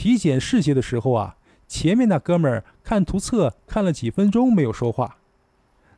[0.00, 1.36] 体检试剂的时候啊，
[1.68, 5.18] 前面那哥们儿看图册看了几分钟没有说话，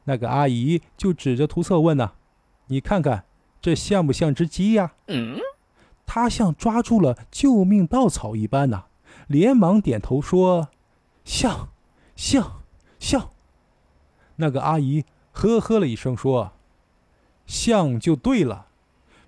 [0.06, 2.14] 那个阿姨就指着图册问呐
[2.66, 3.26] ：“你看看
[3.60, 5.38] 这像不像只鸡呀？”嗯，
[6.04, 8.86] 他像抓住了救命稻草一般呐，
[9.28, 10.70] 连忙点头说
[11.24, 11.68] ：“像，
[12.16, 12.64] 像，
[12.98, 13.30] 像。”
[14.34, 16.54] 那个阿姨呵呵了一声说
[17.46, 18.66] ：“像就对了，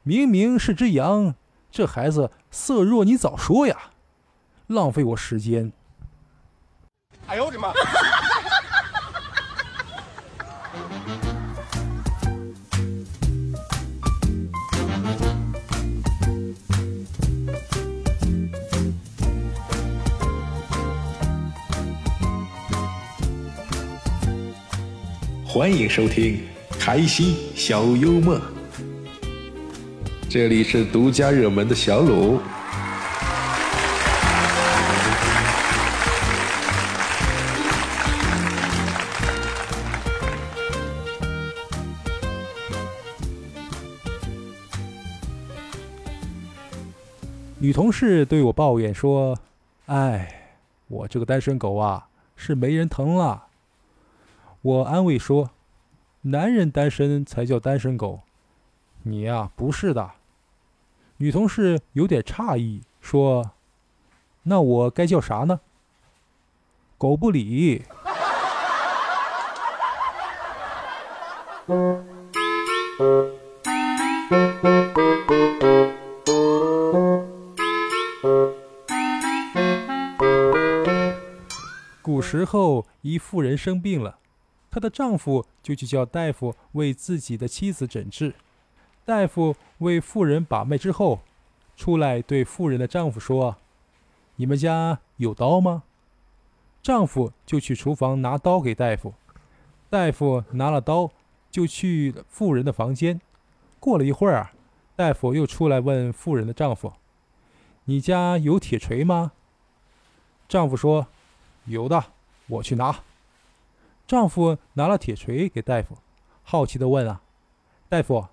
[0.03, 1.37] 明明是只羊，
[1.71, 3.91] 这孩子色弱，你早说呀！”
[4.69, 5.71] 浪费我时间！
[7.27, 7.71] 哎呦我的妈！
[25.47, 26.43] 欢迎收听
[26.81, 28.41] 开心小幽默，
[30.31, 32.41] 这里是独家热门的小鲁。
[47.65, 49.39] 女同事对我抱怨说
[49.89, 53.47] ：“哎，我这个单身狗啊，是没人疼了。”
[54.61, 55.49] 我安慰说
[56.29, 58.21] ：“男人单身才叫单身狗，
[59.05, 60.11] 你呀不是的。”
[61.17, 63.53] 女同事有点诧异说
[64.45, 65.61] ：“那我该叫啥呢？”
[66.99, 67.83] 狗不理。
[82.39, 84.19] 时候，一妇人生病了，
[84.69, 88.35] 她的丈夫就去叫大夫为自己的妻子诊治。
[89.05, 91.21] 大夫为妇人把脉之后，
[91.77, 93.57] 出来对妇人的丈夫说
[94.35, 95.85] ：“你们家有刀吗？”
[96.83, 99.15] 丈夫就去厨房拿刀给大夫。
[99.89, 101.13] 大夫拿了刀，
[101.53, 103.21] 就去妇人的房间。
[103.79, 104.51] 过了一会儿，
[104.97, 106.95] 大夫又出来问妇人的丈夫
[107.85, 109.33] ：“你家有铁锤吗？”
[110.49, 111.07] 丈夫说。
[111.67, 112.13] 有的，
[112.47, 113.01] 我去拿。
[114.07, 115.97] 丈夫拿了铁锤给大夫，
[116.43, 117.23] 好奇的问啊
[117.89, 118.27] ：“大夫，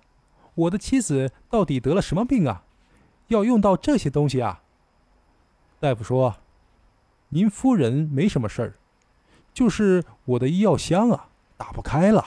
[0.54, 2.64] 我的妻子到底得了什么病啊？
[3.28, 4.62] 要用到这些东西啊？”
[5.80, 6.36] 大夫说
[7.30, 8.74] ：“您夫人没什么事儿，
[9.54, 12.24] 就是我的医药箱啊，打不开了。”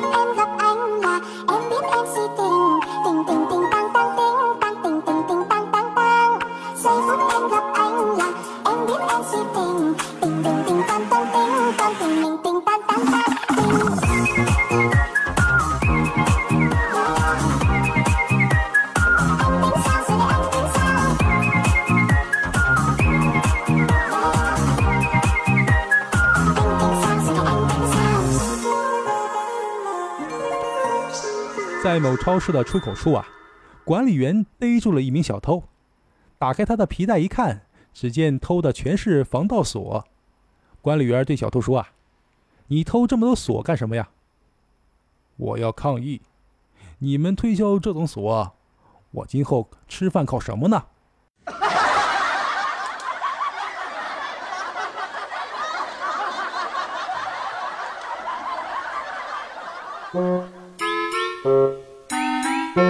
[0.00, 0.43] forever.
[31.94, 33.24] 在某超市的出口处啊，
[33.84, 35.62] 管理员逮住了一名小偷，
[36.40, 40.04] 打开他的皮带一看，只见偷的全是防盗锁。
[40.82, 41.90] 管理员对小偷说：“啊，
[42.66, 44.08] 你偷这么多锁干什么呀？”
[45.38, 46.22] 我要抗议，
[46.98, 48.56] 你们推销这种锁，
[49.12, 50.86] 我今后吃饭靠什么呢？
[62.76, 62.80] 一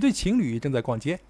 [0.00, 1.20] 对情侣正在逛街，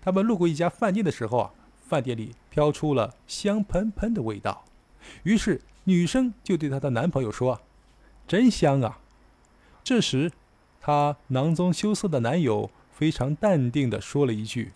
[0.00, 1.50] 他们路过一家饭店的时候啊，
[1.88, 4.64] 饭店里飘出了香喷喷的味道。
[5.24, 7.62] 于是女生就对她的男朋友说
[8.28, 9.00] ：“真香啊！”
[9.82, 10.30] 这时，
[10.80, 14.70] 她囊中羞涩的男友非常淡定地说了一句：“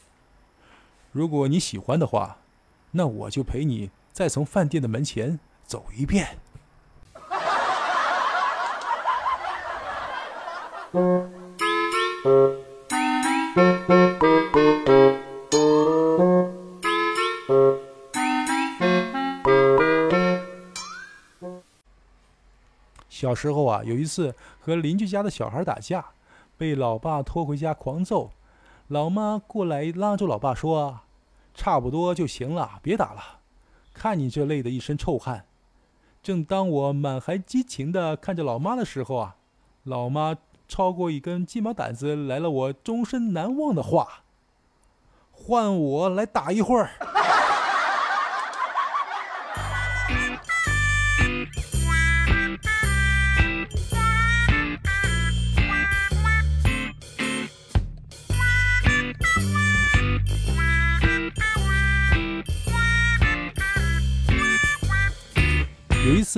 [1.12, 2.38] 如果你喜欢的话，
[2.93, 6.39] 那我就陪你再从饭店的门前走一遍。”
[23.09, 26.07] 小时候啊，有一次和邻居家的小孩打架，
[26.57, 28.33] 被老爸拖回家狂揍。
[28.89, 31.01] 老妈过来拉住老爸说
[31.55, 33.39] ：“差不多就行了，别打了。
[33.92, 35.46] 看你这累的一身臭汗。”
[36.22, 39.37] 正当我满怀激情地看着老妈的时候啊，
[39.84, 40.37] 老妈
[40.69, 44.25] 超过一根鸡毛掸子，来了我终身难忘的话
[45.32, 46.90] ：“换我来打一会儿。”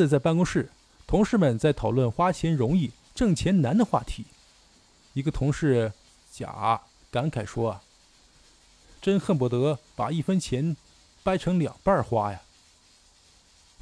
[0.02, 0.68] 次在办公室，
[1.06, 4.24] 同事们在讨论花钱容易挣钱难的话题。
[5.12, 5.92] 一个同事
[6.32, 7.82] 甲感慨说：“啊
[9.00, 10.76] 真恨不得把一分钱
[11.22, 12.42] 掰成两半花呀。”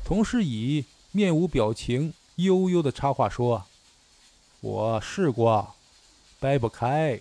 [0.05, 3.65] 同事乙面无表情、悠悠的插话说
[4.61, 5.75] ：“我试过，
[6.39, 7.21] 掰不开。”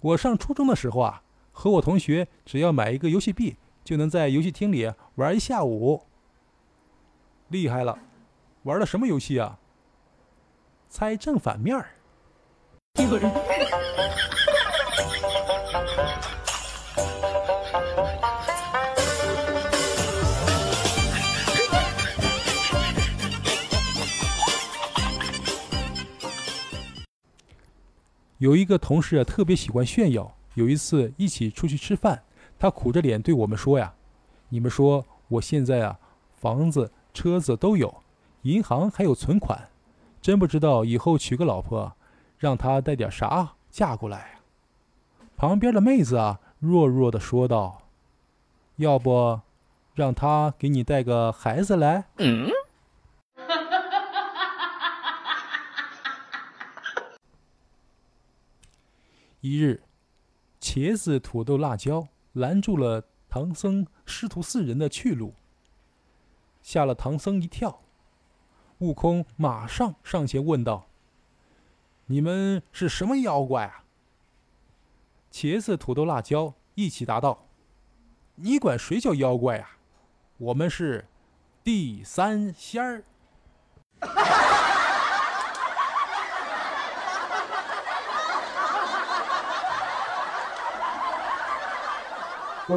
[0.00, 1.22] 我上初中的时候啊，
[1.52, 6.04] 和我同学只要买一个游戏币，就能在游戏厅里玩一下午。
[7.48, 7.98] 厉害了，
[8.62, 9.58] 玩的什么游戏啊？
[10.88, 11.90] 猜正反面儿。
[13.00, 13.30] 一个人
[28.38, 30.34] 有一个同事啊，特别喜欢炫耀。
[30.54, 32.22] 有一次一起出去吃饭，
[32.58, 33.94] 他苦着脸对我们说：“呀，
[34.48, 35.98] 你们说我现在啊，
[36.32, 38.02] 房子、车子都有，
[38.42, 39.68] 银行还有存款，
[40.20, 41.92] 真不知道以后娶个老婆，
[42.38, 44.40] 让她带点啥嫁过来。”
[45.36, 47.82] 旁边的妹子啊，弱弱的说道
[48.76, 49.40] ：“要不，
[49.94, 52.48] 让他给你带个孩子来。”嗯。
[59.40, 59.82] 一日，
[60.60, 65.34] 茄子、土豆、辣椒拦住了唐僧师徒四人的去路，
[66.60, 67.82] 吓了唐僧一跳。
[68.78, 70.88] 悟空马上上前问道
[72.06, 73.84] ：“你们是什么妖怪啊？”
[75.30, 77.46] 茄子、土豆、辣椒一起答道
[78.36, 79.78] ：“你管谁叫妖怪啊？
[80.38, 81.06] 我们是
[81.62, 83.04] 地三仙儿。”
[92.68, 92.74] 小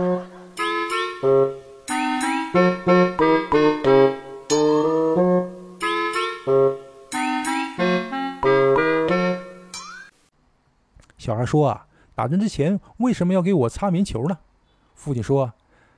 [11.35, 14.37] 孩说：“啊，打针之前为什么要给我擦棉球呢？”
[14.95, 15.51] 父亲说：“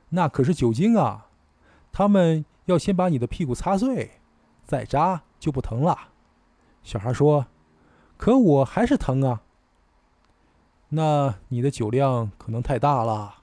[0.10, 1.28] 那可是酒精啊，
[1.92, 4.14] 他们要先把你的屁股擦碎，
[4.66, 5.96] 再扎就不疼了。”
[6.82, 7.46] 小孩说
[8.18, 9.44] ：“可我还是疼啊。”
[10.90, 13.43] 那你的酒量可能太大了。